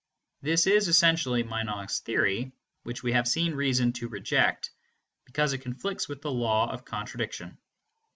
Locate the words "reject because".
4.09-5.53